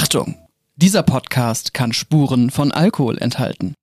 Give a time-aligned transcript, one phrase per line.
[0.00, 0.36] Achtung!
[0.76, 3.74] Dieser Podcast kann Spuren von Alkohol enthalten.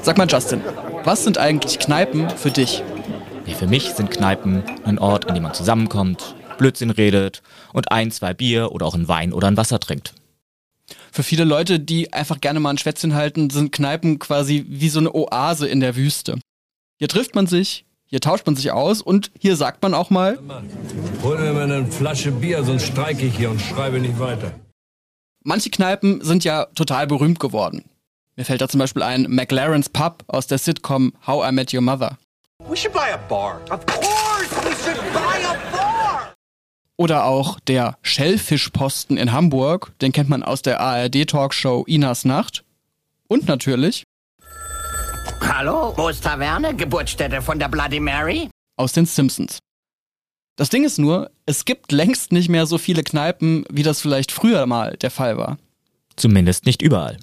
[0.00, 0.62] Sag mal, Justin,
[1.04, 2.82] was sind eigentlich Kneipen für dich?
[3.44, 7.42] Ja, für mich sind Kneipen ein Ort, an dem man zusammenkommt, Blödsinn redet
[7.74, 10.14] und ein, zwei Bier oder auch ein Wein oder ein Wasser trinkt.
[11.12, 15.00] Für viele Leute, die einfach gerne mal ein Schwätzchen halten, sind Kneipen quasi wie so
[15.00, 16.38] eine Oase in der Wüste.
[16.98, 20.38] Hier trifft man sich, hier tauscht man sich aus und hier sagt man auch mal,
[21.22, 24.52] Hol mir mal eine Flasche Bier, sonst streike ich hier und schreibe nicht weiter.
[25.42, 27.84] manche Kneipen sind ja total berühmt geworden.
[28.36, 31.80] Mir fällt da zum Beispiel ein McLaren's Pub aus der Sitcom How I Met Your
[31.80, 32.18] Mother.
[32.68, 33.60] We should buy a bar.
[33.70, 36.34] Of course, we should buy a bar.
[36.98, 42.64] Oder auch der Schellfischposten in Hamburg, den kennt man aus der ARD-Talkshow Inas Nacht.
[43.28, 44.04] Und natürlich
[45.48, 46.74] Hallo, wo ist Taverne?
[46.74, 48.50] Geburtsstätte von der Bloody Mary?
[48.76, 49.58] aus den Simpsons.
[50.56, 54.32] Das Ding ist nur, es gibt längst nicht mehr so viele Kneipen, wie das vielleicht
[54.32, 55.58] früher mal der Fall war.
[56.16, 57.18] Zumindest nicht überall.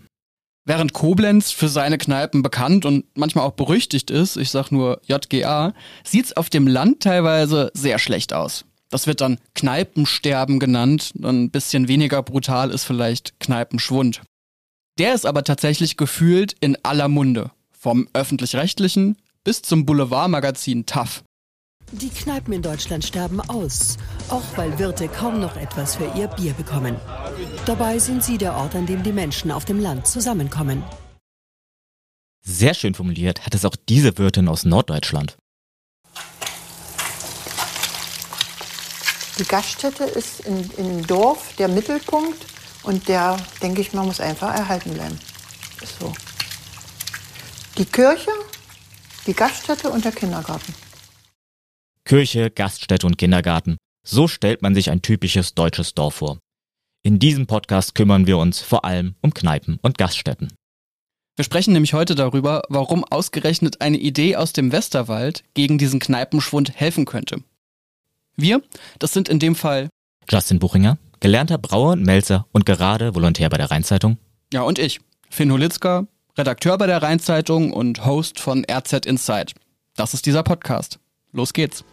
[0.65, 5.73] Während Koblenz für seine Kneipen bekannt und manchmal auch berüchtigt ist, ich sag nur JGA,
[6.03, 8.65] sieht's auf dem Land teilweise sehr schlecht aus.
[8.89, 14.21] Das wird dann Kneipensterben genannt, ein bisschen weniger brutal ist vielleicht Kneipenschwund.
[14.99, 17.52] Der ist aber tatsächlich gefühlt in aller Munde.
[17.84, 21.22] Vom öffentlich-rechtlichen bis zum Boulevardmagazin TAF.
[21.92, 23.98] Die Kneipen in Deutschland sterben aus,
[24.30, 26.95] auch weil Wirte kaum noch etwas für ihr Bier bekommen.
[27.66, 30.81] Dabei sind sie der Ort, an dem die Menschen auf dem Land zusammenkommen.
[32.42, 35.36] Sehr schön formuliert hat es auch diese Wirtin aus Norddeutschland.
[39.39, 42.45] Die Gaststätte ist in, im Dorf der Mittelpunkt
[42.84, 45.20] und der, denke ich mal, muss einfach erhalten bleiben.
[45.81, 46.14] Ist so.
[47.77, 48.29] Die Kirche,
[49.25, 50.75] die Gaststätte und der Kindergarten.
[52.05, 53.77] Kirche, Gaststätte und Kindergarten.
[54.05, 56.38] So stellt man sich ein typisches deutsches Dorf vor.
[57.02, 60.53] In diesem Podcast kümmern wir uns vor allem um Kneipen und Gaststätten.
[61.36, 66.75] Wir sprechen nämlich heute darüber, warum ausgerechnet eine Idee aus dem Westerwald gegen diesen Kneipenschwund
[66.75, 67.42] helfen könnte.
[68.36, 68.61] Wir,
[68.99, 69.89] das sind in dem Fall,
[70.30, 74.17] Justin Buchinger, gelernter Brauer und Melzer und gerade Volontär bei der Rheinzeitung.
[74.53, 76.05] ja und ich, Finn Holitzka,
[76.36, 79.54] Redakteur bei der Rheinzeitung und Host von RZ Insight.
[79.95, 80.99] Das ist dieser Podcast.
[81.32, 81.86] Los geht's.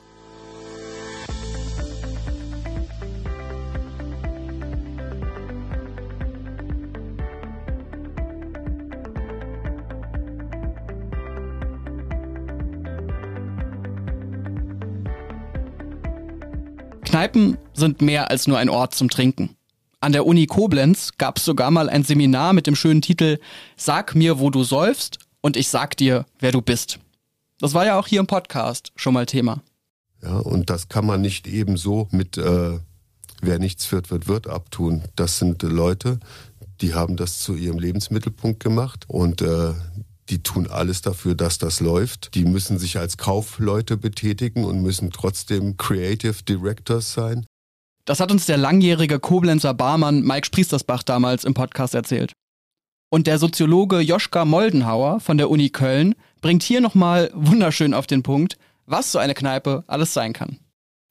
[17.04, 19.59] Kneipen sind mehr als nur ein Ort zum Trinken.
[20.02, 23.38] An der Uni Koblenz gab es sogar mal ein Seminar mit dem schönen Titel
[23.76, 26.98] Sag mir, wo du säufst und ich sag dir, wer du bist.
[27.58, 29.62] Das war ja auch hier im Podcast schon mal Thema.
[30.22, 32.78] Ja, und das kann man nicht eben so mit äh,
[33.42, 35.02] wer nichts führt, wird, wird abtun.
[35.16, 36.18] Das sind äh, Leute,
[36.80, 39.74] die haben das zu ihrem Lebensmittelpunkt gemacht und äh,
[40.30, 42.34] die tun alles dafür, dass das läuft.
[42.34, 47.44] Die müssen sich als Kaufleute betätigen und müssen trotzdem Creative Directors sein.
[48.10, 52.32] Das hat uns der langjährige Koblenzer Barmann Mike Spriestersbach damals im Podcast erzählt.
[53.08, 58.24] Und der Soziologe Joschka Moldenhauer von der Uni Köln bringt hier nochmal wunderschön auf den
[58.24, 60.58] Punkt, was so eine Kneipe alles sein kann.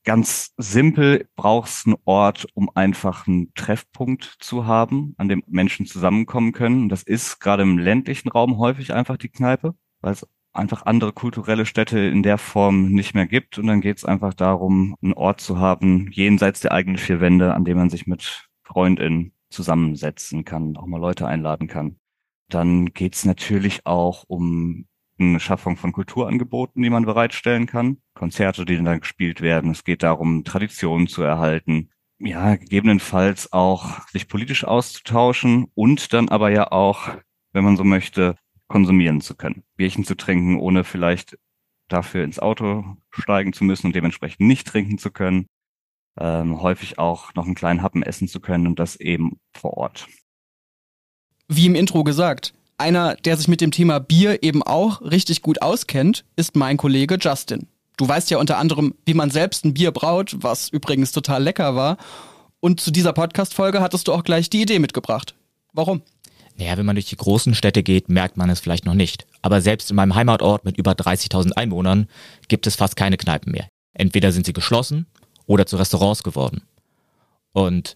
[0.03, 6.51] Ganz simpel brauchst einen Ort, um einfach einen Treffpunkt zu haben, an dem Menschen zusammenkommen
[6.51, 6.81] können.
[6.81, 11.13] Und das ist gerade im ländlichen Raum häufig einfach die Kneipe, weil es einfach andere
[11.13, 13.57] kulturelle Städte in der Form nicht mehr gibt.
[13.57, 17.53] Und dann geht es einfach darum, einen Ort zu haben, jenseits der eigenen vier Wände,
[17.53, 21.97] an dem man sich mit FreundInnen zusammensetzen kann, auch mal Leute einladen kann.
[22.49, 24.85] Dann geht es natürlich auch um
[25.19, 27.97] eine Schaffung von Kulturangeboten, die man bereitstellen kann.
[28.13, 29.71] Konzerte, die dann gespielt werden.
[29.71, 31.89] Es geht darum, Traditionen zu erhalten.
[32.19, 37.09] Ja, gegebenenfalls auch sich politisch auszutauschen und dann aber ja auch,
[37.53, 38.35] wenn man so möchte,
[38.69, 39.63] konsumieren zu können.
[39.75, 41.37] Bierchen zu trinken, ohne vielleicht
[41.89, 45.47] dafür ins Auto steigen zu müssen und dementsprechend nicht trinken zu können.
[46.17, 50.07] Ähm, häufig auch noch einen kleinen Happen essen zu können und das eben vor Ort.
[51.47, 55.61] Wie im Intro gesagt, einer, der sich mit dem Thema Bier eben auch richtig gut
[55.61, 57.67] auskennt, ist mein Kollege Justin.
[57.97, 61.75] Du weißt ja unter anderem, wie man selbst ein Bier braut, was übrigens total lecker
[61.75, 61.97] war.
[62.61, 65.35] Und zu dieser Podcast-Folge hattest du auch gleich die Idee mitgebracht.
[65.73, 66.01] Warum?
[66.59, 69.25] Naja, wenn man durch die großen Städte geht, merkt man es vielleicht noch nicht.
[69.41, 72.07] Aber selbst in meinem Heimatort mit über 30.000 Einwohnern
[72.49, 73.69] gibt es fast keine Kneipen mehr.
[73.93, 75.05] Entweder sind sie geschlossen
[75.45, 76.63] oder zu Restaurants geworden.
[77.53, 77.93] Und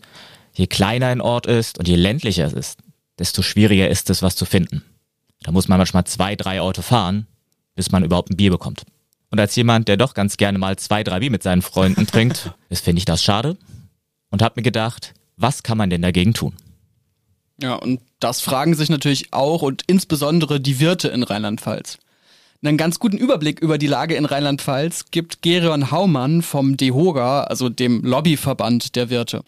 [0.53, 2.79] je kleiner ein Ort ist und je ländlicher es ist,
[3.19, 4.81] desto schwieriger ist es, was zu finden.
[5.41, 7.27] Da muss man manchmal zwei, drei Orte fahren,
[7.75, 8.83] bis man überhaupt ein Bier bekommt.
[9.29, 12.53] Und als jemand, der doch ganz gerne mal zwei, drei Bier mit seinen Freunden trinkt,
[12.69, 13.57] ist, finde ich das schade.
[14.29, 16.53] und habe mir gedacht, was kann man denn dagegen tun?
[17.63, 21.97] Ja, und das fragen sich natürlich auch und insbesondere die Wirte in Rheinland-Pfalz.
[22.61, 27.69] Einen ganz guten Überblick über die Lage in Rheinland-Pfalz gibt Gerion Haumann vom DEHOGA, also
[27.69, 29.45] dem Lobbyverband der Wirte.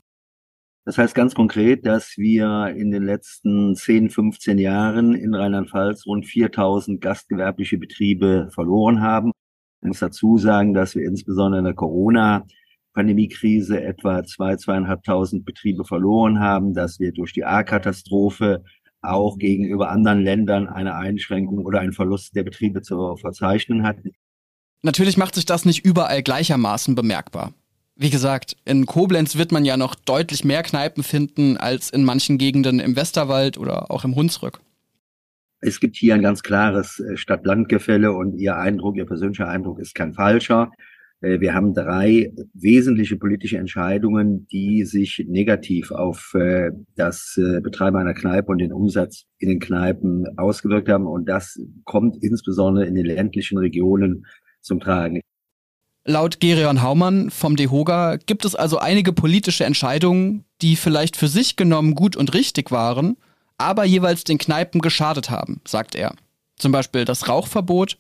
[0.86, 6.26] Das heißt ganz konkret, dass wir in den letzten 10, 15 Jahren in Rheinland-Pfalz rund
[6.26, 9.32] 4000 gastgewerbliche Betriebe verloren haben.
[9.82, 11.76] Ich muss dazu sagen, dass wir insbesondere in der
[12.96, 18.64] Corona-Pandemiekrise etwa 2, 2.500 Betriebe verloren haben, dass wir durch die A-Katastrophe
[19.02, 24.12] auch gegenüber anderen Ländern eine Einschränkung oder einen Verlust der Betriebe zu verzeichnen hatten.
[24.82, 27.54] Natürlich macht sich das nicht überall gleichermaßen bemerkbar.
[27.96, 32.38] Wie gesagt, in Koblenz wird man ja noch deutlich mehr Kneipen finden als in manchen
[32.38, 34.60] Gegenden im Westerwald oder auch im Hunsrück.
[35.62, 39.96] Es gibt hier ein ganz klares äh, Stadt-Land-Gefälle und Ihr Eindruck, Ihr persönlicher Eindruck ist
[39.96, 40.72] kein falscher.
[41.22, 47.98] Äh, wir haben drei wesentliche politische Entscheidungen, die sich negativ auf äh, das äh, Betreiben
[47.98, 51.08] einer Kneipe und den Umsatz in den Kneipen ausgewirkt haben.
[51.08, 54.26] Und das kommt insbesondere in den ländlichen Regionen
[54.62, 55.22] zum Tragen.
[56.08, 61.56] Laut Gerion Haumann vom DEHOGA gibt es also einige politische Entscheidungen, die vielleicht für sich
[61.56, 63.18] genommen gut und richtig waren,
[63.58, 66.14] aber jeweils den Kneipen geschadet haben, sagt er.
[66.58, 67.98] Zum Beispiel das Rauchverbot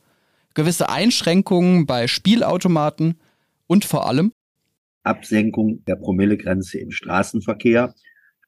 [0.55, 3.19] gewisse Einschränkungen bei Spielautomaten
[3.67, 4.31] und vor allem
[5.03, 7.93] Absenkung der Promillegrenze im Straßenverkehr.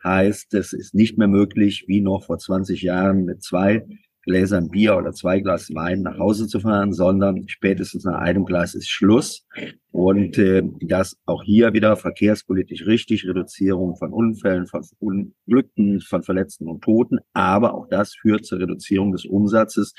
[0.04, 3.86] Heißt, es ist nicht mehr möglich, wie noch vor 20 Jahren mit zwei
[4.28, 8.76] Gläsern Bier oder zwei Glas Wein nach Hause zu fahren, sondern spätestens nach einem Glas
[8.76, 9.48] ist Schluss.
[9.92, 16.68] Und äh, das auch hier wieder verkehrspolitisch richtig, Reduzierung von Unfällen, von Unglücken, von Verletzten
[16.68, 17.20] und Toten.
[17.34, 19.94] Aber auch das führt zur Reduzierung des Umsatzes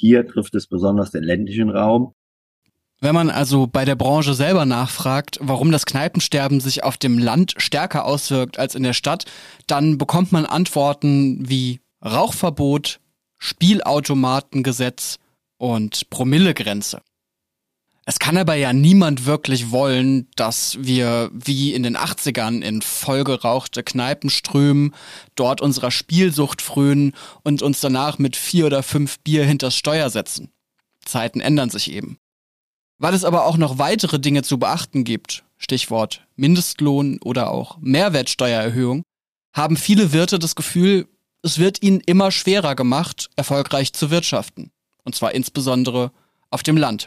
[0.00, 2.14] hier trifft es besonders den ländlichen Raum.
[3.02, 7.54] Wenn man also bei der Branche selber nachfragt, warum das Kneipensterben sich auf dem Land
[7.56, 9.24] stärker auswirkt als in der Stadt,
[9.66, 13.00] dann bekommt man Antworten wie Rauchverbot,
[13.38, 15.18] Spielautomatengesetz
[15.56, 17.00] und Promillegrenze.
[18.10, 23.84] Es kann aber ja niemand wirklich wollen, dass wir wie in den 80ern in vollgerauchte
[23.84, 24.96] Kneipen strömen,
[25.36, 27.12] dort unserer Spielsucht frönen
[27.44, 30.50] und uns danach mit vier oder fünf Bier hinters Steuer setzen.
[31.04, 32.18] Zeiten ändern sich eben.
[32.98, 39.04] Weil es aber auch noch weitere Dinge zu beachten gibt, Stichwort Mindestlohn oder auch Mehrwertsteuererhöhung,
[39.52, 41.06] haben viele Wirte das Gefühl,
[41.44, 44.72] es wird ihnen immer schwerer gemacht, erfolgreich zu wirtschaften.
[45.04, 46.10] Und zwar insbesondere
[46.50, 47.06] auf dem Land.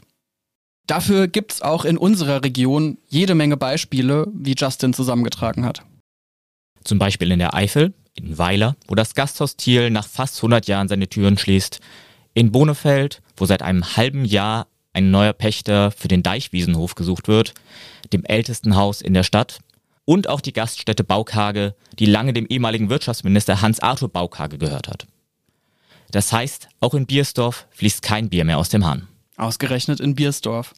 [0.87, 5.83] Dafür gibt's auch in unserer Region jede Menge Beispiele, wie Justin zusammengetragen hat.
[6.83, 10.89] Zum Beispiel in der Eifel, in Weiler, wo das Gasthaus Thiel nach fast 100 Jahren
[10.89, 11.79] seine Türen schließt,
[12.33, 17.53] in Bonefeld, wo seit einem halben Jahr ein neuer Pächter für den Deichwiesenhof gesucht wird,
[18.11, 19.59] dem ältesten Haus in der Stadt,
[20.05, 25.07] und auch die Gaststätte Baukage, die lange dem ehemaligen Wirtschaftsminister Hans-Arthur Baukage gehört hat.
[26.11, 29.07] Das heißt, auch in Biersdorf fließt kein Bier mehr aus dem Hahn.
[29.37, 30.73] Ausgerechnet in Biersdorf.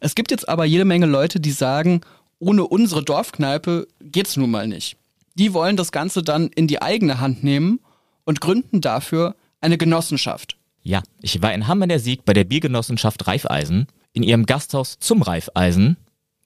[0.00, 2.02] Es gibt jetzt aber jede Menge Leute, die sagen,
[2.38, 4.96] ohne unsere Dorfkneipe geht's nun mal nicht.
[5.34, 7.80] Die wollen das Ganze dann in die eigene Hand nehmen
[8.24, 10.56] und gründen dafür eine Genossenschaft.
[10.82, 15.22] Ja, ich war in Hamm der Sieg bei der Biergenossenschaft Reifeisen in ihrem Gasthaus zum
[15.22, 15.96] Reifeisen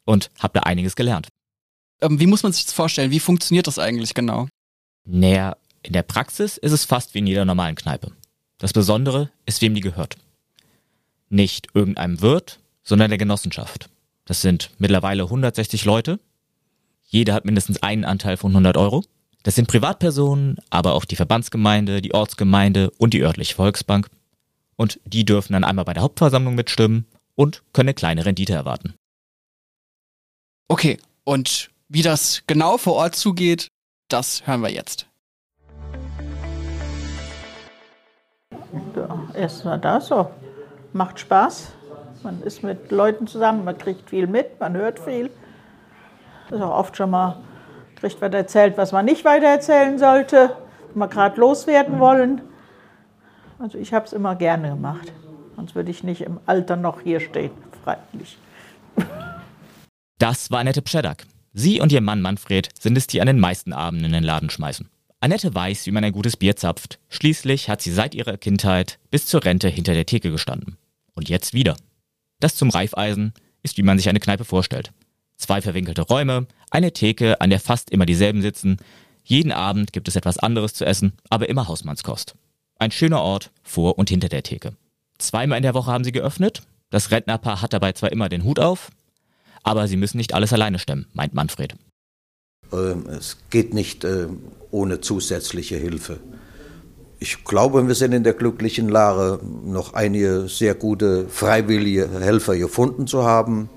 [0.04, 1.28] und habe da einiges gelernt.
[2.00, 3.10] Ähm, wie muss man sich das vorstellen?
[3.10, 4.48] Wie funktioniert das eigentlich genau?
[5.04, 8.12] Naja, in der Praxis ist es fast wie in jeder normalen Kneipe.
[8.58, 10.16] Das Besondere ist, wem die gehört.
[11.28, 13.88] Nicht irgendeinem Wirt, sondern der Genossenschaft.
[14.24, 16.20] Das sind mittlerweile 160 Leute.
[17.04, 19.04] Jeder hat mindestens einen Anteil von 100 Euro.
[19.42, 24.08] Das sind Privatpersonen, aber auch die Verbandsgemeinde, die Ortsgemeinde und die örtliche Volksbank.
[24.76, 28.94] Und die dürfen dann einmal bei der Hauptversammlung mitstimmen und können eine kleine Rendite erwarten.
[30.68, 33.68] Okay, und wie das genau vor Ort zugeht,
[34.08, 35.06] das hören wir jetzt.
[38.96, 40.30] Ja, Erstmal da so
[40.96, 41.72] macht Spaß.
[42.22, 45.30] Man ist mit Leuten zusammen, man kriegt viel mit, man hört viel.
[46.48, 47.36] Das ist auch oft schon mal,
[47.96, 50.56] kriegt was erzählt, was man nicht weiter erzählen sollte,
[50.94, 52.40] man gerade loswerden wollen.
[53.58, 55.12] Also ich habe es immer gerne gemacht.
[55.56, 57.52] Sonst würde ich nicht im Alter noch hier stehen,
[57.84, 58.38] freilich.
[60.18, 61.24] Das war Annette Pschedak.
[61.52, 64.48] Sie und ihr Mann Manfred sind es, die an den meisten Abenden in den Laden
[64.48, 64.88] schmeißen.
[65.20, 66.98] Annette weiß, wie man ein gutes Bier zapft.
[67.10, 70.78] Schließlich hat sie seit ihrer Kindheit bis zur Rente hinter der Theke gestanden.
[71.16, 71.76] Und jetzt wieder.
[72.38, 73.32] Das zum Reifeisen
[73.62, 74.92] ist, wie man sich eine Kneipe vorstellt.
[75.36, 78.76] Zwei verwinkelte Räume, eine Theke, an der fast immer dieselben sitzen.
[79.24, 82.36] Jeden Abend gibt es etwas anderes zu essen, aber immer Hausmannskost.
[82.78, 84.76] Ein schöner Ort vor und hinter der Theke.
[85.18, 86.62] Zweimal in der Woche haben sie geöffnet.
[86.90, 88.90] Das Rentnerpaar hat dabei zwar immer den Hut auf,
[89.62, 91.74] aber sie müssen nicht alles alleine stemmen, meint Manfred.
[92.72, 94.28] Ähm, es geht nicht äh,
[94.70, 96.20] ohne zusätzliche Hilfe.
[97.18, 103.06] Ich glaube, wir sind in der glücklichen Lage, noch einige sehr gute freiwillige Helfer gefunden
[103.06, 103.70] zu haben.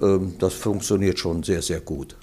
[0.00, 2.16] Ähm, das funktioniert schon sehr, sehr gut.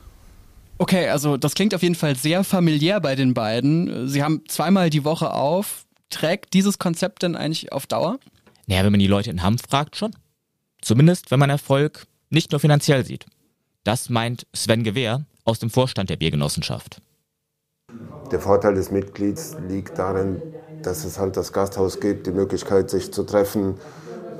[0.77, 4.07] Okay, also das klingt auf jeden Fall sehr familiär bei den beiden.
[4.07, 5.85] Sie haben zweimal die Woche auf.
[6.09, 8.19] Trägt dieses Konzept denn eigentlich auf Dauer?
[8.65, 10.11] Naja, wenn man die Leute in Hamm fragt, schon.
[10.81, 13.27] Zumindest, wenn man Erfolg nicht nur finanziell sieht.
[13.83, 17.01] Das meint Sven Gewehr aus dem Vorstand der Biergenossenschaft.
[18.31, 20.41] Der Vorteil des Mitglieds liegt darin,
[20.81, 23.75] dass es halt das Gasthaus gibt, die Möglichkeit, sich zu treffen,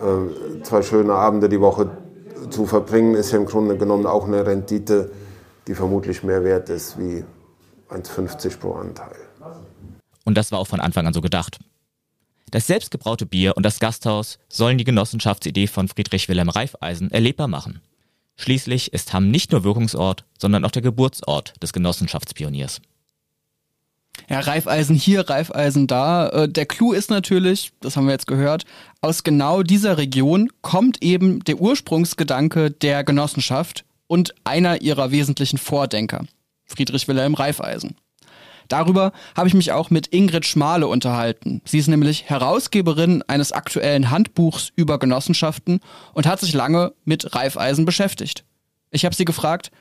[0.01, 1.89] äh, zwei schöne Abende die Woche
[2.50, 5.12] zu verbringen, ist ja im Grunde genommen auch eine Rendite,
[5.67, 7.24] die vermutlich mehr wert ist wie
[7.89, 9.15] 1,50 pro Anteil.
[10.24, 11.60] Und das war auch von Anfang an so gedacht.
[12.51, 17.81] Das selbstgebraute Bier und das Gasthaus sollen die Genossenschaftsidee von Friedrich Wilhelm Reifeisen erlebbar machen.
[18.36, 22.81] Schließlich ist Hamm nicht nur Wirkungsort, sondern auch der Geburtsort des Genossenschaftspioniers.
[24.30, 26.30] Ja, Reifeisen hier, Reifeisen da.
[26.30, 28.65] Äh, der Clou ist natürlich, das haben wir jetzt gehört,
[29.01, 36.25] aus genau dieser Region kommt eben der Ursprungsgedanke der Genossenschaft und einer ihrer wesentlichen Vordenker,
[36.65, 37.96] Friedrich Wilhelm Reifeisen.
[38.68, 41.62] Darüber habe ich mich auch mit Ingrid Schmale unterhalten.
[41.65, 45.82] Sie ist nämlich Herausgeberin eines aktuellen Handbuchs über Genossenschaften
[46.13, 48.46] und hat sich lange mit Reifeisen beschäftigt.
[48.89, 49.72] Ich habe sie gefragt,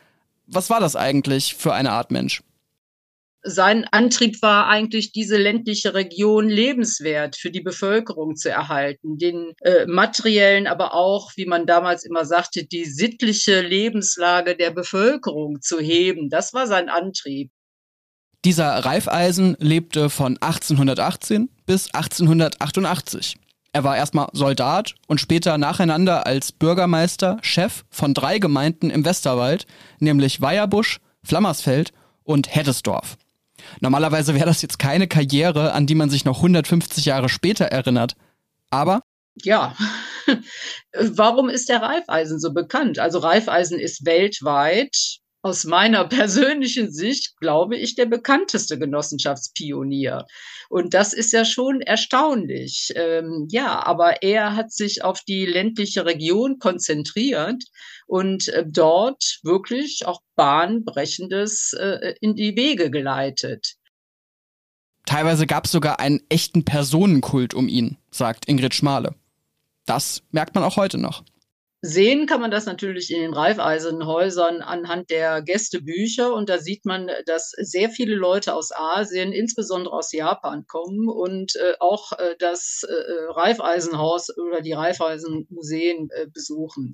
[0.49, 2.43] was war das eigentlich für eine Art Mensch?
[3.43, 9.87] Sein Antrieb war eigentlich, diese ländliche Region lebenswert für die Bevölkerung zu erhalten, den äh,
[9.87, 16.29] materiellen, aber auch, wie man damals immer sagte, die sittliche Lebenslage der Bevölkerung zu heben.
[16.29, 17.51] Das war sein Antrieb.
[18.45, 23.37] Dieser Reifeisen lebte von 1818 bis 1888.
[23.73, 29.67] Er war erstmal Soldat und später nacheinander als Bürgermeister Chef von drei Gemeinden im Westerwald,
[30.01, 31.93] nämlich Weierbusch, Flammersfeld
[32.25, 33.17] und Heddesdorf.
[33.81, 38.15] Normalerweise wäre das jetzt keine Karriere, an die man sich noch 150 Jahre später erinnert.
[38.71, 39.03] Aber
[39.43, 39.75] ja,
[40.93, 42.99] warum ist der Reifeisen so bekannt?
[42.99, 50.27] Also Reifeisen ist weltweit aus meiner persönlichen Sicht, glaube ich, der bekannteste Genossenschaftspionier.
[50.69, 52.93] Und das ist ja schon erstaunlich.
[52.95, 57.65] Ähm, ja, aber er hat sich auf die ländliche Region konzentriert
[58.07, 63.77] und äh, dort wirklich auch bahnbrechendes äh, in die Wege geleitet.
[65.07, 69.15] Teilweise gab es sogar einen echten Personenkult um ihn, sagt Ingrid Schmale.
[69.87, 71.25] Das merkt man auch heute noch.
[71.83, 77.09] Sehen kann man das natürlich in den Reifeisenhäusern anhand der Gästebücher und da sieht man,
[77.25, 82.83] dass sehr viele Leute aus Asien, insbesondere aus Japan kommen und äh, auch äh, das
[82.87, 86.93] äh, Reifeisenhaus oder die Reifeisenmuseen äh, besuchen.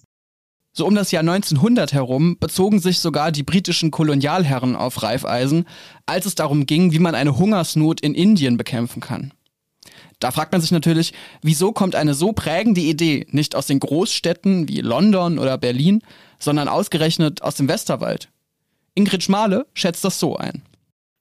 [0.72, 5.66] So um das Jahr 1900 herum bezogen sich sogar die britischen Kolonialherren auf Reifeisen,
[6.04, 9.32] als es darum ging, wie man eine Hungersnot in Indien bekämpfen kann.
[10.18, 14.68] Da fragt man sich natürlich, wieso kommt eine so prägende Idee nicht aus den Großstädten
[14.68, 16.02] wie London oder Berlin,
[16.38, 18.30] sondern ausgerechnet aus dem Westerwald?
[18.94, 20.62] Ingrid Schmale schätzt das so ein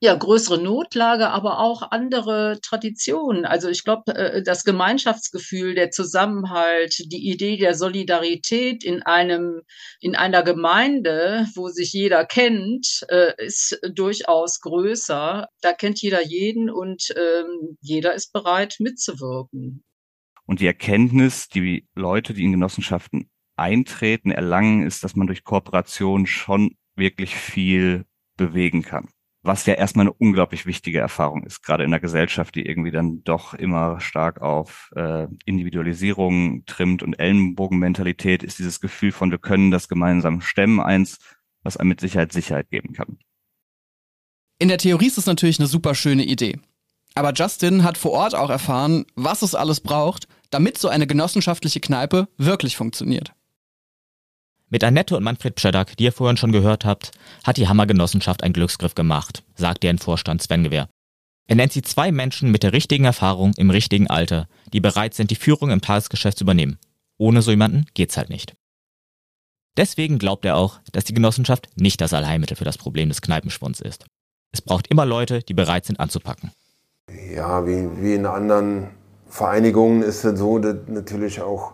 [0.02, 3.46] ja, größere Notlage, aber auch andere Traditionen.
[3.46, 9.62] Also ich glaube, äh, das Gemeinschaftsgefühl, der Zusammenhalt, die Idee der Solidarität in einem,
[10.02, 15.48] in einer Gemeinde, wo sich jeder kennt, äh, ist durchaus größer.
[15.62, 19.84] Da kennt jeder jeden und ähm, jeder ist bereit mitzuwirken.
[20.46, 26.28] Und die Erkenntnis, die Leute, die in Genossenschaften eintreten, erlangen, ist, dass man durch Kooperation
[26.28, 28.06] schon wirklich viel
[28.38, 29.08] bewegen kann
[29.46, 33.24] was ja erstmal eine unglaublich wichtige Erfahrung ist, gerade in einer Gesellschaft, die irgendwie dann
[33.24, 39.70] doch immer stark auf äh, Individualisierung trimmt und Ellenbogenmentalität ist dieses Gefühl von, wir können
[39.70, 41.20] das gemeinsam stemmen, eins,
[41.64, 43.20] was einem mit Sicherheit Sicherheit geben kann.
[44.58, 46.58] In der Theorie ist es natürlich eine super schöne Idee.
[47.14, 51.80] Aber Justin hat vor Ort auch erfahren, was es alles braucht, damit so eine genossenschaftliche
[51.80, 53.35] Kneipe wirklich funktioniert.
[54.70, 57.12] Mit Annette und Manfred Pschedak, die ihr vorhin schon gehört habt,
[57.44, 60.90] hat die Hammergenossenschaft einen Glücksgriff gemacht, sagt deren Vorstand Sven Gewehr.
[61.48, 65.30] Er nennt sie zwei Menschen mit der richtigen Erfahrung im richtigen Alter, die bereit sind,
[65.30, 66.80] die Führung im Tagesgeschäft zu übernehmen.
[67.18, 68.56] Ohne so jemanden geht's halt nicht.
[69.78, 73.82] Deswegen glaubt er auch, dass die Genossenschaft nicht das Allheilmittel für das Problem des Kneipenschwunds
[73.82, 74.06] ist.
[74.52, 76.52] Es braucht immer Leute, die bereit sind anzupacken.
[77.34, 78.90] Ja, wie, wie in anderen
[79.28, 81.74] Vereinigungen ist es so, dass natürlich auch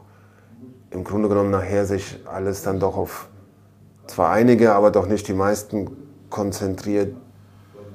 [0.92, 3.28] im Grunde genommen nachher sich alles dann doch auf
[4.08, 5.90] zwar einige, aber doch nicht die meisten
[6.30, 7.16] konzentriert.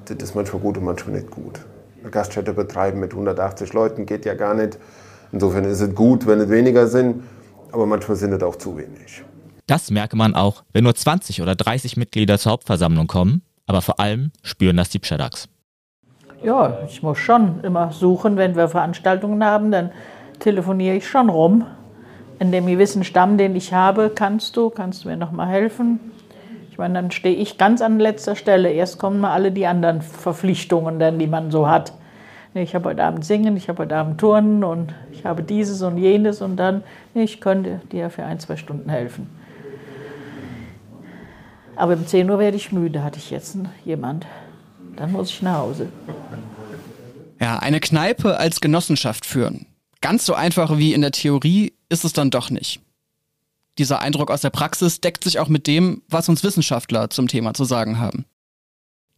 [0.05, 1.59] Das ist manchmal gut und manchmal nicht gut.
[2.01, 4.77] Eine Gaststätte betreiben mit 180 Leuten geht ja gar nicht.
[5.31, 7.23] Insofern ist es gut, wenn es weniger sind,
[7.71, 9.23] aber manchmal sind es auch zu wenig.
[9.67, 13.99] Das merke man auch, wenn nur 20 oder 30 Mitglieder zur Hauptversammlung kommen Aber vor
[13.99, 15.49] allem spüren das die Pschadaks.
[16.41, 19.91] Ja, ich muss schon immer suchen, wenn wir Veranstaltungen haben, dann
[20.39, 21.65] telefoniere ich schon rum.
[22.39, 25.99] In dem gewissen Stamm, den ich habe, kannst du, kannst du mir noch mal helfen?
[26.69, 28.71] Ich meine, dann stehe ich ganz an letzter Stelle.
[28.71, 31.93] Erst kommen mal alle die anderen Verpflichtungen, dann, die man so hat.
[32.53, 35.97] Ich habe heute Abend singen, ich habe heute Abend turnen und ich habe dieses und
[35.97, 39.29] jenes und dann, ich könnte dir für ein, zwei Stunden helfen.
[41.75, 44.25] Aber um 10 Uhr werde ich müde, hatte ich jetzt jemand.
[44.95, 45.89] Dann muss ich nach Hause.
[47.39, 49.67] Ja, eine Kneipe als Genossenschaft führen.
[50.07, 52.79] Ganz so einfach wie in der Theorie ist es dann doch nicht.
[53.77, 57.53] Dieser Eindruck aus der Praxis deckt sich auch mit dem, was uns Wissenschaftler zum Thema
[57.53, 58.23] zu sagen haben.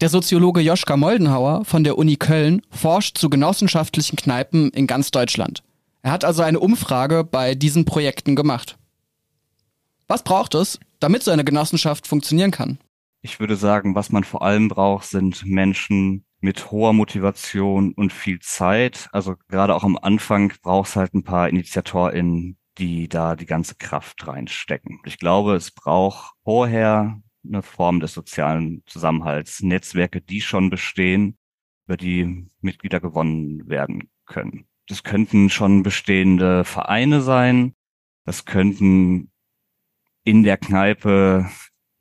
[0.02, 5.62] Der Soziologe Joschka Moldenhauer von der Uni Köln forscht zu genossenschaftlichen Kneipen in ganz Deutschland.
[6.02, 8.80] Er hat also eine Umfrage bei diesen Projekten gemacht.
[10.08, 12.80] Was braucht es, damit so eine Genossenschaft funktionieren kann?
[13.22, 18.40] Ich würde sagen, was man vor allem braucht, sind Menschen mit hoher Motivation und viel
[18.40, 19.10] Zeit.
[19.12, 23.76] Also gerade auch am Anfang braucht es halt ein paar InitiatorInnen, die da die ganze
[23.76, 25.00] Kraft reinstecken.
[25.06, 31.38] Ich glaube, es braucht vorher eine Form des sozialen Zusammenhalts, Netzwerke, die schon bestehen,
[31.88, 34.66] über die Mitglieder gewonnen werden können.
[34.88, 37.76] Das könnten schon bestehende Vereine sein,
[38.26, 39.32] das könnten
[40.24, 41.50] in der Kneipe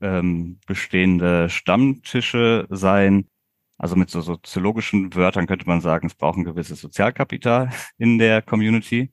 [0.01, 3.27] ähm, bestehende Stammtische sein.
[3.79, 8.43] Also mit so soziologischen Wörtern könnte man sagen, es braucht ein gewisses Sozialkapital in der
[8.43, 9.13] Community.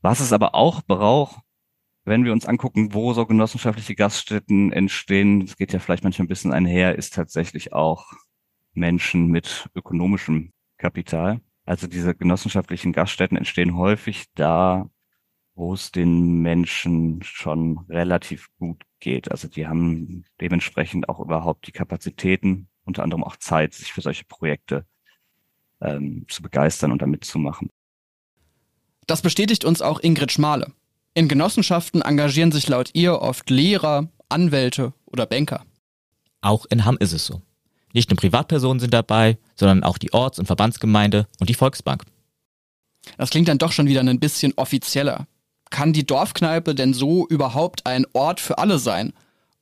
[0.00, 1.42] Was es aber auch braucht,
[2.04, 6.28] wenn wir uns angucken, wo so genossenschaftliche Gaststätten entstehen, das geht ja vielleicht manchmal ein
[6.28, 8.06] bisschen einher, ist tatsächlich auch
[8.72, 11.40] Menschen mit ökonomischem Kapital.
[11.66, 14.88] Also diese genossenschaftlichen Gaststätten entstehen häufig da,
[15.54, 19.30] wo es den Menschen schon relativ gut geht.
[19.30, 24.24] Also die haben dementsprechend auch überhaupt die Kapazitäten, unter anderem auch Zeit, sich für solche
[24.24, 24.84] Projekte
[25.80, 27.70] ähm, zu begeistern und damit zu machen.
[29.06, 30.72] Das bestätigt uns auch Ingrid Schmale.
[31.14, 35.64] In Genossenschaften engagieren sich laut ihr oft Lehrer, Anwälte oder Banker.
[36.40, 37.42] Auch in Hamm ist es so.
[37.92, 42.04] Nicht nur Privatpersonen sind dabei, sondern auch die Orts- und Verbandsgemeinde und die Volksbank.
[43.18, 45.26] Das klingt dann doch schon wieder ein bisschen offizieller.
[45.70, 49.12] Kann die Dorfkneipe denn so überhaupt ein Ort für alle sein?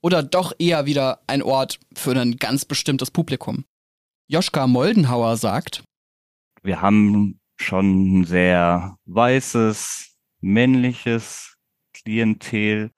[0.01, 3.65] Oder doch eher wieder ein Ort für ein ganz bestimmtes Publikum?
[4.29, 5.83] Joschka Moldenhauer sagt,
[6.63, 11.57] wir haben schon ein sehr weißes, männliches
[11.93, 12.91] Klientel.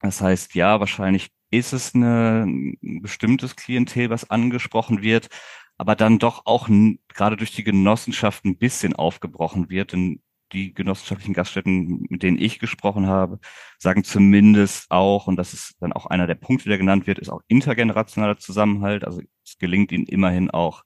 [0.00, 5.28] Das heißt, ja, wahrscheinlich ist es eine, ein bestimmtes Klientel, was angesprochen wird,
[5.76, 6.68] aber dann doch auch
[7.08, 9.92] gerade durch die Genossenschaft ein bisschen aufgebrochen wird.
[9.92, 10.20] Denn
[10.52, 13.38] die genossenschaftlichen Gaststätten, mit denen ich gesprochen habe,
[13.78, 17.28] sagen zumindest auch, und das ist dann auch einer der Punkte, der genannt wird, ist
[17.28, 19.04] auch intergenerationaler Zusammenhalt.
[19.04, 20.84] Also es gelingt ihnen immerhin auch,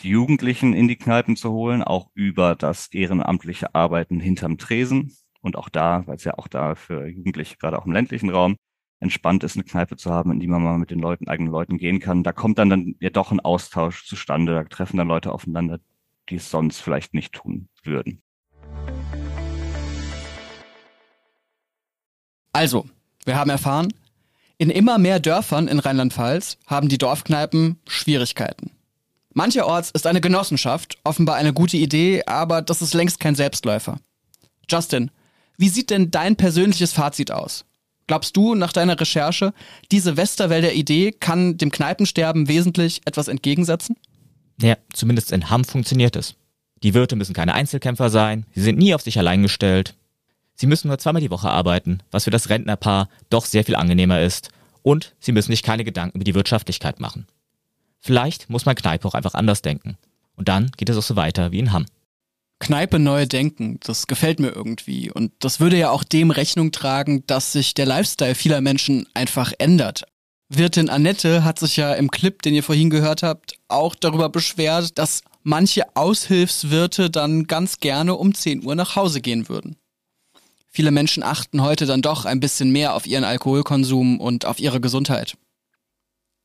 [0.00, 5.16] die Jugendlichen in die Kneipen zu holen, auch über das ehrenamtliche Arbeiten hinterm Tresen.
[5.40, 8.56] Und auch da, weil es ja auch da für Jugendliche, gerade auch im ländlichen Raum,
[9.00, 11.78] entspannt ist, eine Kneipe zu haben, in die man mal mit den Leuten, eigenen Leuten
[11.78, 12.24] gehen kann.
[12.24, 14.54] Da kommt dann, dann ja doch ein Austausch zustande.
[14.54, 15.78] Da treffen dann Leute aufeinander,
[16.28, 18.22] die es sonst vielleicht nicht tun würden.
[22.58, 22.86] Also,
[23.24, 23.94] wir haben erfahren,
[24.56, 28.72] in immer mehr Dörfern in Rheinland-Pfalz haben die Dorfkneipen Schwierigkeiten.
[29.32, 34.00] Mancherorts ist eine Genossenschaft offenbar eine gute Idee, aber das ist längst kein Selbstläufer.
[34.68, 35.12] Justin,
[35.56, 37.64] wie sieht denn dein persönliches Fazit aus?
[38.08, 39.54] Glaubst du nach deiner Recherche,
[39.92, 43.94] diese Westerwälder Idee kann dem Kneipensterben wesentlich etwas entgegensetzen?
[44.60, 46.34] Ja, zumindest in Hamm funktioniert es.
[46.82, 49.94] Die Wirte müssen keine Einzelkämpfer sein, sie sind nie auf sich allein gestellt.
[50.60, 54.20] Sie müssen nur zweimal die Woche arbeiten, was für das Rentnerpaar doch sehr viel angenehmer
[54.20, 54.50] ist.
[54.82, 57.28] Und sie müssen sich keine Gedanken über die Wirtschaftlichkeit machen.
[58.00, 59.96] Vielleicht muss man Kneipe auch einfach anders denken.
[60.34, 61.86] Und dann geht es auch so weiter wie in Hamm.
[62.58, 65.12] Kneipe neu denken, das gefällt mir irgendwie.
[65.12, 69.52] Und das würde ja auch dem Rechnung tragen, dass sich der Lifestyle vieler Menschen einfach
[69.58, 70.06] ändert.
[70.48, 74.98] Wirtin Annette hat sich ja im Clip, den ihr vorhin gehört habt, auch darüber beschwert,
[74.98, 79.76] dass manche Aushilfswirte dann ganz gerne um 10 Uhr nach Hause gehen würden.
[80.70, 84.80] Viele Menschen achten heute dann doch ein bisschen mehr auf ihren Alkoholkonsum und auf ihre
[84.80, 85.36] Gesundheit.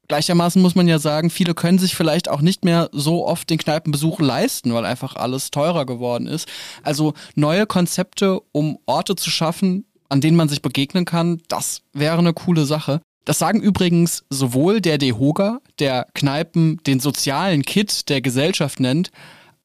[0.07, 3.57] Gleichermaßen muss man ja sagen, viele können sich vielleicht auch nicht mehr so oft den
[3.57, 6.47] Kneipenbesuch leisten, weil einfach alles teurer geworden ist.
[6.83, 12.17] Also neue Konzepte, um Orte zu schaffen, an denen man sich begegnen kann, das wäre
[12.17, 13.01] eine coole Sache.
[13.25, 19.11] Das sagen übrigens sowohl der DEHOGA, der Kneipen den sozialen Kit der Gesellschaft nennt,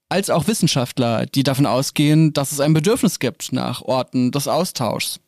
[0.08, 5.20] als auch Wissenschaftler, die davon ausgehen, dass es ein Bedürfnis gibt nach Orten des Austauschs.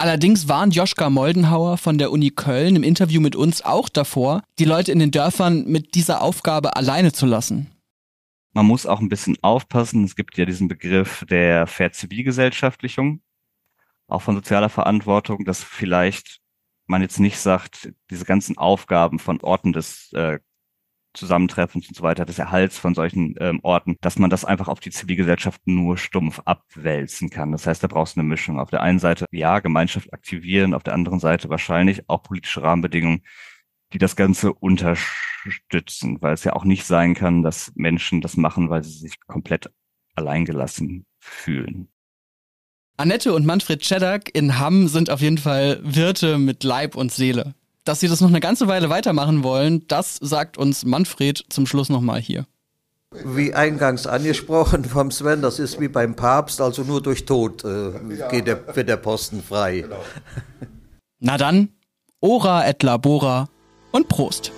[0.00, 4.64] Allerdings warnt Joschka Moldenhauer von der Uni Köln im Interview mit uns auch davor, die
[4.64, 7.66] Leute in den Dörfern mit dieser Aufgabe alleine zu lassen.
[8.52, 10.04] Man muss auch ein bisschen aufpassen.
[10.04, 13.22] Es gibt ja diesen Begriff der Verzivilgesellschaftlichung,
[14.06, 16.40] auch von sozialer Verantwortung, dass vielleicht
[16.86, 20.38] man jetzt nicht sagt, diese ganzen Aufgaben von Orten des äh,
[21.14, 24.80] Zusammentreffens und so weiter, des Erhalts von solchen ähm, Orten, dass man das einfach auf
[24.80, 27.52] die Zivilgesellschaft nur stumpf abwälzen kann.
[27.52, 28.60] Das heißt, da brauchst du eine Mischung.
[28.60, 33.22] Auf der einen Seite, ja, Gemeinschaft aktivieren, auf der anderen Seite wahrscheinlich auch politische Rahmenbedingungen,
[33.92, 38.70] die das Ganze unterstützen, weil es ja auch nicht sein kann, dass Menschen das machen,
[38.70, 39.70] weil sie sich komplett
[40.14, 41.88] alleingelassen fühlen.
[42.96, 47.54] Annette und Manfred Czedak in Hamm sind auf jeden Fall Wirte mit Leib und Seele.
[47.88, 51.88] Dass sie das noch eine ganze Weile weitermachen wollen, das sagt uns Manfred zum Schluss
[51.88, 52.44] nochmal hier.
[53.24, 57.92] Wie eingangs angesprochen vom Sven, das ist wie beim Papst, also nur durch Tod äh,
[58.30, 59.80] geht der, wird der Posten frei.
[59.80, 60.04] Genau.
[61.20, 61.70] Na dann,
[62.20, 63.48] ora et labora
[63.92, 64.52] und Prost.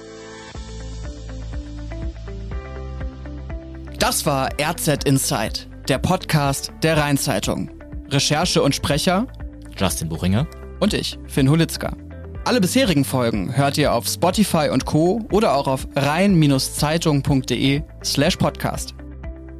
[4.00, 7.70] Das war RZ Insight, der Podcast der Rheinzeitung.
[8.08, 9.28] Recherche und Sprecher
[9.76, 10.48] Justin Buchinger
[10.80, 11.96] und ich, Finn Hulitzka.
[12.44, 15.20] Alle bisherigen Folgen hört ihr auf Spotify und Co.
[15.30, 18.94] oder auch auf rhein-zeitung.de slash podcast.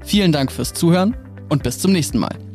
[0.02, 1.14] Vielen Dank fürs Zuhören
[1.50, 2.49] und bis zum nächsten Mal.